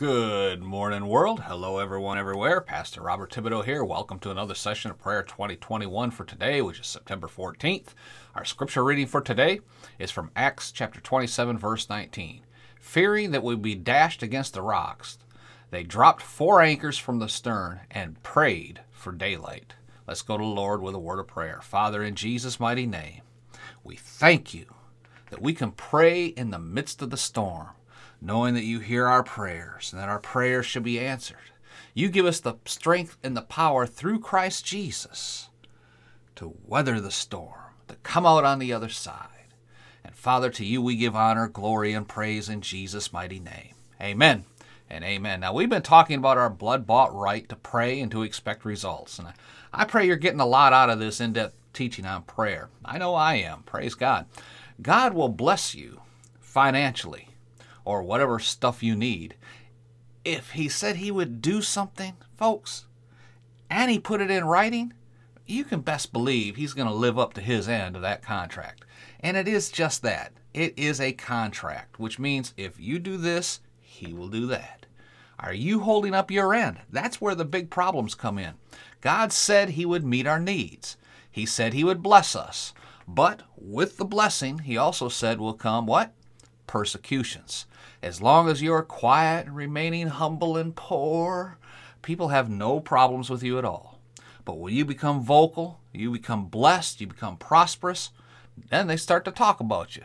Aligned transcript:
Good 0.00 0.62
morning, 0.62 1.08
world. 1.08 1.40
Hello, 1.40 1.76
everyone, 1.76 2.16
everywhere. 2.16 2.62
Pastor 2.62 3.02
Robert 3.02 3.30
Thibodeau 3.30 3.62
here. 3.62 3.84
Welcome 3.84 4.18
to 4.20 4.30
another 4.30 4.54
session 4.54 4.90
of 4.90 4.98
Prayer 4.98 5.22
2021 5.22 6.10
for 6.10 6.24
today, 6.24 6.62
which 6.62 6.80
is 6.80 6.86
September 6.86 7.28
14th. 7.28 7.88
Our 8.34 8.46
scripture 8.46 8.82
reading 8.82 9.06
for 9.06 9.20
today 9.20 9.60
is 9.98 10.10
from 10.10 10.30
Acts 10.34 10.72
chapter 10.72 11.02
27, 11.02 11.58
verse 11.58 11.90
19. 11.90 12.46
Fearing 12.80 13.32
that 13.32 13.42
we 13.42 13.52
would 13.52 13.60
be 13.60 13.74
dashed 13.74 14.22
against 14.22 14.54
the 14.54 14.62
rocks, 14.62 15.18
they 15.70 15.82
dropped 15.82 16.22
four 16.22 16.62
anchors 16.62 16.96
from 16.96 17.18
the 17.18 17.28
stern 17.28 17.80
and 17.90 18.22
prayed 18.22 18.80
for 18.90 19.12
daylight. 19.12 19.74
Let's 20.08 20.22
go 20.22 20.38
to 20.38 20.42
the 20.42 20.48
Lord 20.48 20.80
with 20.80 20.94
a 20.94 20.98
word 20.98 21.18
of 21.18 21.26
prayer. 21.26 21.60
Father, 21.62 22.02
in 22.02 22.14
Jesus' 22.14 22.58
mighty 22.58 22.86
name, 22.86 23.20
we 23.84 23.96
thank 23.96 24.54
you 24.54 24.64
that 25.28 25.42
we 25.42 25.52
can 25.52 25.72
pray 25.72 26.24
in 26.24 26.52
the 26.52 26.58
midst 26.58 27.02
of 27.02 27.10
the 27.10 27.18
storm 27.18 27.68
knowing 28.20 28.54
that 28.54 28.64
you 28.64 28.80
hear 28.80 29.06
our 29.06 29.22
prayers 29.22 29.92
and 29.92 30.00
that 30.00 30.08
our 30.08 30.18
prayers 30.18 30.66
should 30.66 30.82
be 30.82 31.00
answered. 31.00 31.38
You 31.94 32.08
give 32.08 32.26
us 32.26 32.40
the 32.40 32.54
strength 32.64 33.16
and 33.22 33.36
the 33.36 33.42
power 33.42 33.86
through 33.86 34.20
Christ 34.20 34.64
Jesus 34.64 35.48
to 36.36 36.54
weather 36.64 37.00
the 37.00 37.10
storm, 37.10 37.74
to 37.88 37.96
come 37.96 38.26
out 38.26 38.44
on 38.44 38.58
the 38.58 38.72
other 38.72 38.88
side. 38.88 39.26
And 40.04 40.14
Father, 40.14 40.50
to 40.50 40.64
you 40.64 40.80
we 40.80 40.96
give 40.96 41.16
honor, 41.16 41.48
glory, 41.48 41.92
and 41.92 42.08
praise 42.08 42.48
in 42.48 42.60
Jesus' 42.60 43.12
mighty 43.12 43.40
name. 43.40 43.74
Amen 44.00 44.44
and 44.88 45.04
amen. 45.04 45.40
Now, 45.40 45.52
we've 45.52 45.68
been 45.68 45.82
talking 45.82 46.18
about 46.18 46.38
our 46.38 46.50
blood 46.50 46.86
bought 46.86 47.14
right 47.14 47.48
to 47.48 47.56
pray 47.56 48.00
and 48.00 48.10
to 48.10 48.22
expect 48.22 48.64
results. 48.64 49.18
And 49.18 49.28
I 49.72 49.84
pray 49.84 50.06
you're 50.06 50.16
getting 50.16 50.40
a 50.40 50.46
lot 50.46 50.72
out 50.72 50.90
of 50.90 50.98
this 50.98 51.20
in 51.20 51.32
depth 51.32 51.54
teaching 51.72 52.06
on 52.06 52.22
prayer. 52.22 52.68
I 52.84 52.98
know 52.98 53.14
I 53.14 53.34
am. 53.34 53.62
Praise 53.62 53.94
God. 53.94 54.26
God 54.82 55.14
will 55.14 55.28
bless 55.28 55.74
you 55.74 56.00
financially 56.40 57.28
or 57.90 58.04
whatever 58.04 58.38
stuff 58.38 58.84
you 58.84 58.94
need. 58.94 59.34
If 60.24 60.50
he 60.50 60.68
said 60.68 60.96
he 60.96 61.10
would 61.10 61.42
do 61.42 61.60
something, 61.60 62.14
folks, 62.36 62.86
and 63.68 63.90
he 63.90 63.98
put 63.98 64.20
it 64.20 64.30
in 64.30 64.44
writing, 64.44 64.92
you 65.44 65.64
can 65.64 65.80
best 65.80 66.12
believe 66.12 66.54
he's 66.54 66.72
going 66.72 66.86
to 66.86 66.94
live 66.94 67.18
up 67.18 67.34
to 67.34 67.40
his 67.40 67.68
end 67.68 67.96
of 67.96 68.02
that 68.02 68.22
contract. 68.22 68.84
And 69.18 69.36
it 69.36 69.48
is 69.48 69.70
just 69.70 70.02
that. 70.02 70.32
It 70.54 70.78
is 70.78 71.00
a 71.00 71.12
contract, 71.12 71.98
which 71.98 72.20
means 72.20 72.54
if 72.56 72.78
you 72.78 73.00
do 73.00 73.16
this, 73.16 73.58
he 73.80 74.12
will 74.12 74.28
do 74.28 74.46
that. 74.46 74.86
Are 75.40 75.52
you 75.52 75.80
holding 75.80 76.14
up 76.14 76.30
your 76.30 76.54
end? 76.54 76.78
That's 76.90 77.20
where 77.20 77.34
the 77.34 77.44
big 77.44 77.70
problems 77.70 78.14
come 78.14 78.38
in. 78.38 78.54
God 79.00 79.32
said 79.32 79.70
he 79.70 79.84
would 79.84 80.04
meet 80.04 80.28
our 80.28 80.38
needs. 80.38 80.96
He 81.28 81.44
said 81.44 81.72
he 81.72 81.82
would 81.82 82.02
bless 82.04 82.36
us. 82.36 82.72
But 83.08 83.42
with 83.56 83.96
the 83.96 84.04
blessing, 84.04 84.60
he 84.60 84.76
also 84.76 85.08
said 85.08 85.40
will 85.40 85.54
come 85.54 85.86
what? 85.86 86.12
Persecutions. 86.70 87.66
As 88.00 88.22
long 88.22 88.48
as 88.48 88.62
you're 88.62 88.82
quiet 88.82 89.46
and 89.46 89.56
remaining 89.56 90.06
humble 90.06 90.56
and 90.56 90.76
poor, 90.76 91.58
people 92.00 92.28
have 92.28 92.48
no 92.48 92.78
problems 92.78 93.28
with 93.28 93.42
you 93.42 93.58
at 93.58 93.64
all. 93.64 93.98
But 94.44 94.58
when 94.58 94.72
you 94.72 94.84
become 94.84 95.20
vocal, 95.20 95.80
you 95.92 96.12
become 96.12 96.46
blessed, 96.46 97.00
you 97.00 97.08
become 97.08 97.36
prosperous, 97.38 98.12
then 98.70 98.86
they 98.86 98.96
start 98.96 99.24
to 99.24 99.32
talk 99.32 99.58
about 99.58 99.96
you. 99.96 100.04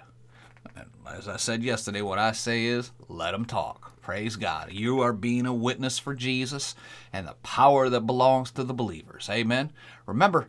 And 0.76 0.88
as 1.08 1.28
I 1.28 1.38
said 1.38 1.62
yesterday, 1.62 2.02
what 2.02 2.18
I 2.18 2.32
say 2.32 2.66
is 2.66 2.90
let 3.08 3.34
them 3.34 3.46
talk. 3.46 4.02
Praise 4.02 4.36
God. 4.36 4.72
You 4.72 5.02
are 5.02 5.14
being 5.14 5.46
a 5.46 5.54
witness 5.54 6.00
for 6.00 6.16
Jesus 6.16 6.74
and 7.14 7.28
the 7.28 7.36
power 7.44 7.90
that 7.90 8.08
belongs 8.08 8.50
to 8.54 8.64
the 8.64 8.74
believers. 8.74 9.30
Amen. 9.30 9.72
Remember, 10.08 10.48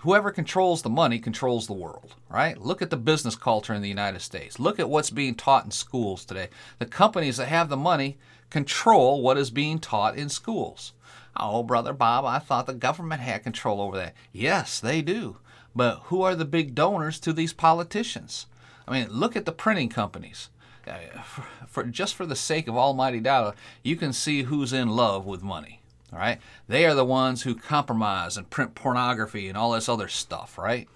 whoever 0.00 0.30
controls 0.30 0.82
the 0.82 0.90
money 0.90 1.18
controls 1.18 1.66
the 1.66 1.72
world, 1.72 2.14
right? 2.28 2.58
Look 2.58 2.82
at 2.82 2.90
the 2.90 2.96
business 2.96 3.36
culture 3.36 3.74
in 3.74 3.82
the 3.82 3.88
United 3.88 4.20
States. 4.20 4.58
Look 4.58 4.78
at 4.78 4.90
what's 4.90 5.10
being 5.10 5.34
taught 5.34 5.64
in 5.64 5.70
schools 5.70 6.24
today. 6.24 6.48
The 6.78 6.86
companies 6.86 7.36
that 7.36 7.48
have 7.48 7.68
the 7.68 7.76
money 7.76 8.18
control 8.50 9.22
what 9.22 9.38
is 9.38 9.50
being 9.50 9.78
taught 9.78 10.16
in 10.16 10.28
schools. 10.28 10.92
Oh, 11.36 11.62
Brother 11.62 11.92
Bob, 11.92 12.24
I 12.24 12.38
thought 12.38 12.66
the 12.66 12.74
government 12.74 13.22
had 13.22 13.42
control 13.42 13.80
over 13.80 13.96
that. 13.96 14.14
Yes, 14.32 14.80
they 14.80 15.00
do. 15.00 15.38
But 15.74 16.00
who 16.04 16.22
are 16.22 16.34
the 16.34 16.44
big 16.44 16.74
donors 16.74 17.18
to 17.20 17.32
these 17.32 17.54
politicians? 17.54 18.46
I 18.86 18.92
mean, 18.92 19.08
look 19.10 19.36
at 19.36 19.46
the 19.46 19.52
printing 19.52 19.88
companies. 19.88 20.50
Uh, 20.86 21.22
for, 21.22 21.44
for, 21.66 21.84
just 21.84 22.14
for 22.14 22.26
the 22.26 22.36
sake 22.36 22.68
of 22.68 22.76
almighty 22.76 23.20
dollar, 23.20 23.54
you 23.82 23.96
can 23.96 24.12
see 24.12 24.42
who's 24.42 24.72
in 24.72 24.88
love 24.88 25.24
with 25.24 25.42
money. 25.42 25.80
All 26.12 26.18
right? 26.18 26.38
They 26.68 26.84
are 26.84 26.94
the 26.94 27.04
ones 27.04 27.42
who 27.42 27.54
compromise 27.54 28.36
and 28.36 28.50
print 28.50 28.74
pornography 28.74 29.48
and 29.48 29.56
all 29.56 29.72
this 29.72 29.88
other 29.88 30.08
stuff, 30.08 30.58
right? 30.58 30.88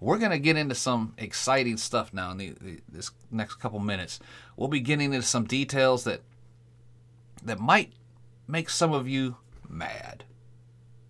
We're 0.00 0.18
going 0.18 0.30
to 0.30 0.38
get 0.38 0.56
into 0.56 0.74
some 0.74 1.14
exciting 1.16 1.76
stuff 1.76 2.12
now 2.12 2.32
in 2.32 2.38
the, 2.38 2.54
the, 2.60 2.80
this 2.88 3.10
next 3.30 3.56
couple 3.56 3.78
minutes. 3.78 4.18
We'll 4.56 4.68
be 4.68 4.80
getting 4.80 5.12
into 5.12 5.26
some 5.26 5.44
details 5.44 6.04
that 6.04 6.22
that 7.44 7.58
might 7.58 7.92
make 8.46 8.70
some 8.70 8.92
of 8.92 9.08
you 9.08 9.36
mad. 9.68 10.24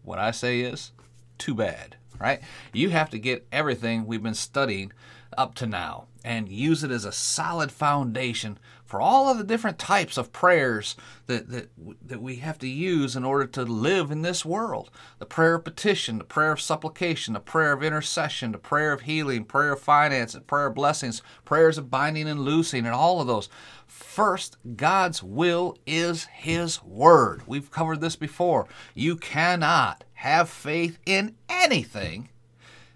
What 0.03 0.19
I 0.19 0.31
say 0.31 0.61
is, 0.61 0.93
too 1.39 1.55
bad, 1.55 1.97
right? 2.19 2.41
You 2.73 2.91
have 2.91 3.11
to 3.11 3.19
get 3.19 3.47
everything 3.53 4.07
we've 4.07 4.23
been 4.23 4.35
studying 4.35 4.93
up 5.37 5.55
to 5.57 5.67
now 5.67 6.07
and 6.25 6.49
use 6.49 6.85
it 6.85 6.91
as 6.91 7.05
a 7.05 7.13
solid 7.13 7.73
foundation 7.73 8.59
for 8.85 9.01
all 9.01 9.31
of 9.31 9.39
the 9.39 9.45
different 9.45 9.79
types 9.79 10.19
of 10.19 10.33
prayers 10.33 10.97
that, 11.27 11.49
that, 11.49 11.71
that 12.07 12.21
we 12.21 12.37
have 12.37 12.59
to 12.59 12.69
use 12.69 13.17
in 13.17 13.25
order 13.25 13.47
to 13.47 13.63
live 13.63 14.11
in 14.11 14.21
this 14.21 14.45
world. 14.45 14.91
The 15.19 15.25
prayer 15.25 15.55
of 15.55 15.65
petition, 15.65 16.19
the 16.19 16.25
prayer 16.25 16.53
of 16.53 16.61
supplication, 16.61 17.33
the 17.33 17.41
prayer 17.41 17.73
of 17.73 17.83
intercession, 17.83 18.53
the 18.53 18.59
prayer 18.59 18.93
of 18.93 19.03
healing, 19.03 19.45
prayer 19.45 19.73
of 19.73 19.81
finance, 19.81 20.37
prayer 20.47 20.67
of 20.67 20.75
blessings, 20.75 21.23
prayers 21.47 21.79
of 21.79 21.91
binding 21.91 22.29
and 22.29 22.41
loosing, 22.41 22.85
and 22.85 22.95
all 22.95 23.21
of 23.21 23.27
those. 23.27 23.49
First, 23.87 24.59
God's 24.77 25.23
will 25.23 25.79
is 25.87 26.25
His 26.27 26.85
Word. 26.85 27.43
We've 27.47 27.71
covered 27.71 28.03
this 28.03 28.17
before. 28.17 28.69
You 28.95 29.17
cannot 29.17 30.05
have 30.15 30.51
faith 30.51 30.99
in 31.07 31.37
anything 31.49 32.29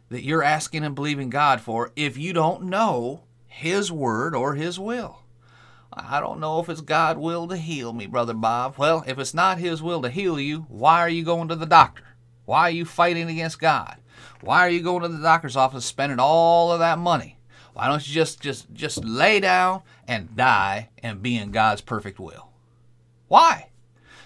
that 0.08 0.24
you're 0.24 0.42
asking 0.42 0.84
and 0.84 0.94
believing 0.94 1.30
God 1.30 1.60
for 1.60 1.92
if 1.96 2.16
you 2.16 2.32
don't 2.32 2.64
know 2.64 3.22
His 3.46 3.90
Word 3.90 4.34
or 4.34 4.54
His 4.54 4.78
will. 4.78 5.22
I 5.92 6.20
don't 6.20 6.40
know 6.40 6.60
if 6.60 6.68
it's 6.68 6.80
God's 6.80 7.20
will 7.20 7.48
to 7.48 7.56
heal 7.56 7.92
me, 7.92 8.06
Brother 8.06 8.34
Bob. 8.34 8.76
Well, 8.76 9.02
if 9.06 9.18
it's 9.18 9.34
not 9.34 9.58
His 9.58 9.82
will 9.82 10.02
to 10.02 10.10
heal 10.10 10.38
you, 10.38 10.66
why 10.68 11.00
are 11.00 11.08
you 11.08 11.24
going 11.24 11.48
to 11.48 11.56
the 11.56 11.66
doctor? 11.66 12.04
Why 12.44 12.62
are 12.62 12.70
you 12.70 12.84
fighting 12.84 13.28
against 13.28 13.60
God? 13.60 13.96
Why 14.40 14.60
are 14.60 14.70
you 14.70 14.82
going 14.82 15.02
to 15.02 15.08
the 15.08 15.22
doctor's 15.22 15.56
office 15.56 15.84
spending 15.84 16.18
all 16.20 16.70
of 16.70 16.78
that 16.80 16.98
money? 16.98 17.38
Why 17.72 17.88
don't 17.88 18.06
you 18.06 18.14
just 18.14 18.40
just 18.40 18.72
just 18.72 19.04
lay 19.04 19.40
down 19.40 19.82
and 20.08 20.34
die 20.34 20.88
and 21.02 21.22
be 21.22 21.36
in 21.36 21.50
God's 21.50 21.82
perfect 21.82 22.18
will? 22.18 22.48
Why? 23.28 23.70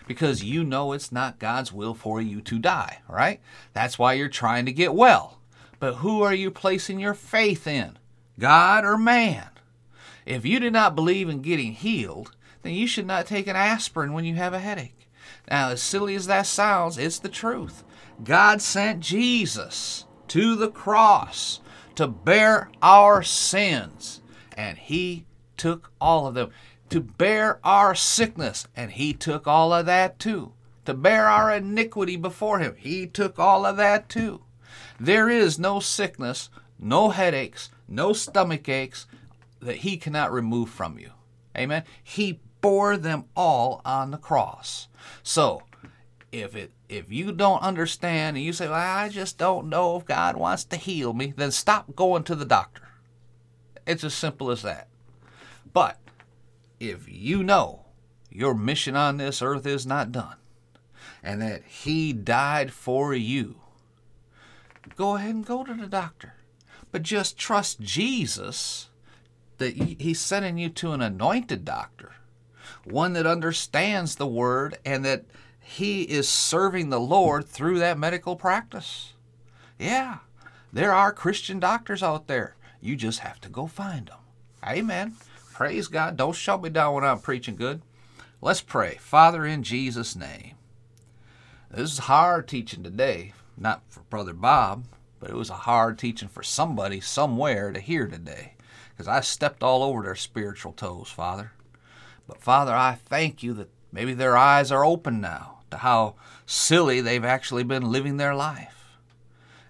Because 0.07 0.45
you 0.45 0.63
know 0.63 0.93
it's 0.93 1.11
not 1.11 1.39
God's 1.39 1.73
will 1.73 1.95
for 1.95 2.21
you 2.21 2.41
to 2.43 2.59
die, 2.59 3.01
right? 3.09 3.41
That's 3.73 3.99
why 3.99 4.13
you're 4.13 4.29
trying 4.29 4.67
to 4.67 4.73
get 4.73 4.95
well. 4.95 5.40
But 5.81 5.95
who 5.97 6.23
are 6.23 6.35
you 6.35 6.51
placing 6.51 7.01
your 7.01 7.15
faith 7.15 7.67
in? 7.67 7.99
God 8.39 8.85
or 8.85 8.97
man? 8.97 9.49
If 10.27 10.45
you 10.45 10.61
do 10.61 10.71
not 10.71 10.95
believe 10.95 11.29
in 11.29 11.41
getting 11.41 11.73
healed, 11.73 12.37
then 12.63 12.75
you 12.75 12.87
should 12.87 13.07
not 13.07 13.27
take 13.27 13.47
an 13.47 13.57
aspirin 13.57 14.13
when 14.13 14.27
you 14.27 14.35
have 14.35 14.53
a 14.53 14.59
headache. 14.61 15.09
Now, 15.51 15.71
as 15.71 15.83
silly 15.83 16.15
as 16.15 16.27
that 16.27 16.47
sounds, 16.47 16.99
it's 16.99 17.19
the 17.19 17.31
truth. 17.31 17.83
God 18.23 18.61
sent 18.61 19.01
Jesus 19.01 20.05
to 20.29 20.55
the 20.55 20.71
cross 20.71 21.61
to 21.95 22.07
bear 22.07 22.71
our 22.83 23.23
sins, 23.23 24.21
and 24.57 24.77
He 24.77 25.25
took 25.57 25.91
all 26.01 26.27
of 26.27 26.35
them. 26.35 26.51
To 26.91 27.01
bear 27.01 27.59
our 27.65 27.95
sickness, 27.95 28.67
and 28.77 28.93
He 28.93 29.15
took 29.15 29.47
all 29.47 29.73
of 29.73 29.87
that 29.87 30.19
too. 30.19 30.53
To 30.85 30.93
bear 30.93 31.27
our 31.27 31.51
iniquity 31.51 32.17
before 32.17 32.59
Him, 32.59 32.77
He 32.77 33.07
took 33.07 33.39
all 33.39 33.65
of 33.65 33.79
that 33.79 34.09
too. 34.11 34.43
There 34.99 35.29
is 35.29 35.59
no 35.59 35.81
sickness, 35.81 36.49
no 36.79 37.11
headaches, 37.11 37.71
no 37.89 38.13
stomach 38.13 38.69
aches, 38.69 39.07
that 39.61 39.77
he 39.77 39.97
cannot 39.97 40.33
remove 40.33 40.71
from 40.71 40.99
you. 40.99 41.11
Amen. 41.57 41.85
He 42.03 42.41
bore 42.61 42.97
them 42.97 43.25
all 43.37 43.81
on 43.85 44.11
the 44.11 44.17
cross. 44.17 44.89
So, 45.23 45.63
if 46.33 46.55
it 46.55 46.73
if 46.89 47.11
you 47.11 47.33
don't 47.33 47.63
understand 47.63 48.37
and 48.37 48.45
you 48.45 48.53
say, 48.53 48.67
well, 48.67 48.75
I 48.75 49.09
just 49.09 49.39
don't 49.39 49.69
know 49.69 49.97
if 49.97 50.05
God 50.05 50.37
wants 50.37 50.65
to 50.65 50.77
heal 50.77 51.13
me, 51.13 51.33
then 51.37 51.51
stop 51.51 51.95
going 51.95 52.25
to 52.25 52.35
the 52.35 52.45
doctor. 52.45 52.89
It's 53.87 54.05
as 54.05 54.15
simple 54.15 54.51
as 54.51 54.63
that. 54.63 54.89
But 55.73 55.99
if 56.79 57.09
you 57.09 57.43
know 57.43 57.87
your 58.31 58.55
mission 58.55 58.97
on 58.97 59.17
this 59.17 59.43
earth 59.43 59.67
is 59.67 59.87
not 59.87 60.13
done 60.13 60.37
and 61.23 61.41
that 61.43 61.65
He 61.65 62.13
died 62.13 62.73
for 62.73 63.15
you, 63.15 63.61
go 64.97 65.17
ahead 65.17 65.35
and 65.35 65.47
go 65.47 65.65
to 65.65 65.75
the 65.75 65.87
doctor. 65.87 66.35
But 66.93 67.03
just 67.03 67.39
trust 67.39 67.81
Jesus 67.81 68.89
that 69.59 69.75
he's 69.75 70.21
sending 70.21 70.59
you 70.59 70.71
to 70.71 70.93
an 70.93 71.03
anointed 71.03 71.65
doctor, 71.65 72.13
one 72.85 73.13
that 73.13 73.27
understands 73.27 74.17
the 74.17 74.27
word 74.27 74.79
and 74.85 75.05
that 75.05 75.25
he 75.61 76.03
is 76.03 76.29
serving 76.29 76.89
the 76.91 77.01
Lord 77.01 77.47
through 77.47 77.79
that 77.79 77.99
medical 77.99 78.37
practice. 78.37 79.13
Yeah, 79.79 80.19
there 80.73 80.93
are 80.93 81.13
Christian 81.13 81.61
doctors 81.61 82.03
out 82.03 82.27
there. 82.27 82.57
You 82.81 82.97
just 82.97 83.21
have 83.21 83.41
to 83.43 83.49
go 83.49 83.67
find 83.67 84.09
them. 84.09 84.19
Amen. 84.67 85.17
Praise 85.53 85.89
God. 85.89 86.17
Don't 86.17 86.35
shut 86.35 86.63
me 86.63 86.71
down 86.71 86.95
when 86.95 87.05
I'm 87.05 87.21
preaching 87.21 87.57
good. 87.57 87.83
Let's 88.41 88.63
pray. 88.63 88.97
Father, 88.99 89.45
in 89.45 89.63
Jesus' 89.63 90.17
name. 90.17 90.55
This 91.71 91.93
is 91.93 91.99
hard 91.99 92.49
teaching 92.49 92.83
today, 92.83 93.33
not 93.61 93.83
for 93.89 94.01
Brother 94.01 94.33
Bob, 94.33 94.87
but 95.21 95.31
it 95.31 95.37
was 95.37 95.51
a 95.51 95.55
hard 95.55 95.99
teaching 95.99 96.29
for 96.29 96.43
somebody 96.43 97.01
somewhere 97.01 97.73
to 97.73 97.81
hear 97.81 98.07
today 98.07 98.55
because 98.91 99.07
I 99.07 99.21
stepped 99.21 99.63
all 99.63 99.83
over 99.83 100.03
their 100.03 100.17
spiritual 100.17 100.73
toes, 100.73 101.09
Father. 101.11 101.53
But 102.27 102.43
Father, 102.43 102.75
I 102.75 102.99
thank 103.07 103.43
you 103.43 103.53
that 103.55 103.71
maybe 103.93 104.15
their 104.15 104.37
eyes 104.37 104.73
are 104.73 104.85
open 104.85 105.21
now 105.21 105.59
to 105.71 105.79
how 105.79 106.15
silly 106.47 107.01
they've 107.01 107.25
actually 107.25 107.65
been 107.65 107.93
living 107.93 108.17
their 108.17 108.35
life. 108.35 108.99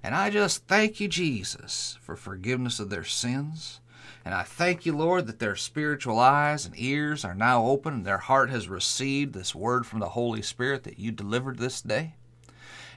And 0.02 0.14
I 0.14 0.30
just 0.30 0.66
thank 0.66 1.00
you, 1.00 1.08
Jesus, 1.08 1.98
for 2.00 2.16
forgiveness 2.16 2.80
of 2.80 2.90
their 2.90 3.04
sins. 3.04 3.80
And 4.24 4.34
I 4.34 4.42
thank 4.42 4.86
you, 4.86 4.96
Lord, 4.96 5.26
that 5.26 5.38
their 5.38 5.56
spiritual 5.56 6.18
eyes 6.18 6.66
and 6.66 6.74
ears 6.78 7.24
are 7.24 7.34
now 7.34 7.66
open 7.66 7.94
and 7.94 8.04
their 8.04 8.18
heart 8.18 8.50
has 8.50 8.68
received 8.68 9.34
this 9.34 9.54
word 9.54 9.86
from 9.86 10.00
the 10.00 10.10
Holy 10.10 10.42
Spirit 10.42 10.84
that 10.84 10.98
you 10.98 11.10
delivered 11.10 11.58
this 11.58 11.80
day. 11.80 12.14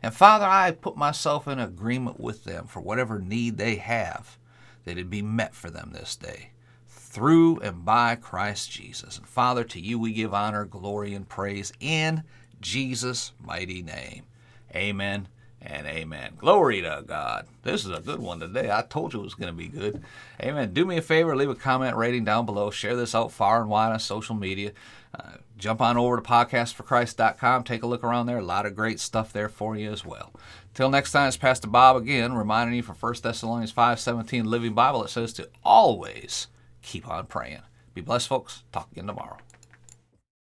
And 0.04 0.14
Father, 0.14 0.46
I 0.46 0.72
put 0.72 0.98
myself 0.98 1.48
in 1.48 1.60
agreement 1.60 2.20
with 2.20 2.44
them 2.44 2.68
for 2.68 2.82
whatever 2.82 3.20
need 3.20 3.58
they 3.58 3.76
have 3.78 4.38
that 4.84 4.98
it 4.98 5.10
be 5.10 5.22
met 5.22 5.56
for 5.56 5.70
them 5.70 5.92
this 5.94 6.18
day 6.18 6.50
through 6.90 7.60
and 7.60 7.86
by 7.86 8.16
Christ 8.16 8.70
Jesus. 8.70 9.18
And 9.18 9.28
Father, 9.28 9.64
to 9.64 9.80
you 9.80 9.98
we 9.98 10.12
give 10.12 10.34
honor, 10.34 10.66
glory, 10.66 11.14
and 11.14 11.28
praise 11.28 11.72
in 11.80 12.24
Jesus' 12.60 13.32
mighty 13.42 13.82
name. 13.82 14.24
Amen 14.76 15.30
and 15.62 15.88
amen. 15.88 16.34
Glory 16.38 16.82
to 16.82 17.04
God. 17.06 17.48
This 17.62 17.86
is 17.86 17.92
a 17.92 18.02
good 18.02 18.20
one 18.20 18.40
today. 18.40 18.70
I 18.70 18.82
told 18.82 19.14
you 19.14 19.22
it 19.22 19.24
was 19.24 19.36
going 19.36 19.54
to 19.54 19.58
be 19.58 19.70
good. 19.70 20.04
Amen. 20.42 20.74
Do 20.74 20.86
me 20.86 20.98
a 20.98 21.02
favor, 21.02 21.36
leave 21.36 21.50
a 21.50 21.56
comment 21.56 21.96
rating 21.96 22.26
down 22.26 22.46
below. 22.46 22.72
Share 22.72 22.96
this 22.96 23.16
out 23.16 23.32
far 23.32 23.62
and 23.62 23.70
wide 23.70 23.94
on 23.94 24.00
social 24.00 24.36
media. 24.36 24.74
Uh, 25.18 25.38
jump 25.58 25.82
on 25.82 25.98
over 25.98 26.18
to 26.18 26.22
podcastforchrist.com. 26.22 27.64
Take 27.64 27.84
a 27.84 27.88
look 27.88 28.04
around 28.04 28.26
there. 28.26 28.40
A 28.40 28.44
lot 28.44 28.66
of 28.66 28.76
great 28.76 29.00
stuff 29.00 29.32
there 29.34 29.50
for 29.50 29.76
you 29.76 29.92
as 29.92 30.06
well. 30.06 30.34
Till 30.74 30.90
next 30.90 31.12
time, 31.12 31.28
it's 31.28 31.38
Pastor 31.38 31.68
Bob 31.68 31.96
again, 31.96 32.34
reminding 32.34 32.76
you 32.76 32.84
from 32.84 32.96
1 32.96 33.16
Thessalonians 33.22 33.74
5.17 33.74 34.46
Living 34.46 34.74
Bible, 34.74 35.04
it 35.04 35.10
says 35.10 35.34
to 35.34 35.50
always 35.64 36.48
keep 36.82 37.08
on 37.08 37.28
praying. 37.28 37.62
Be 37.94 38.02
blessed, 38.02 38.28
folks. 38.28 38.64
Talk 38.72 38.92
again 38.92 39.08
tomorrow. 39.08 39.38